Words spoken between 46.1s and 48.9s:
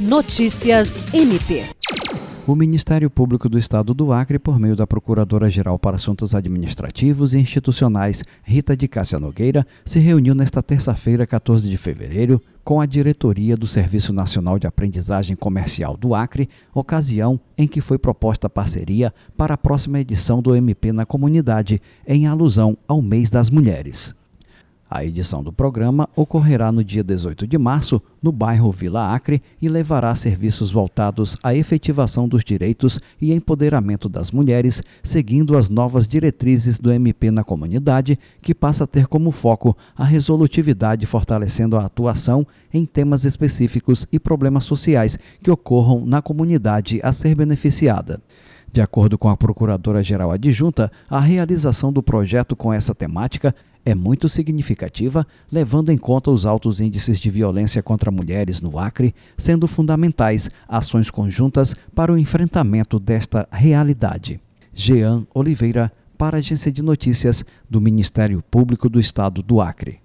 comunidade a ser beneficiada. De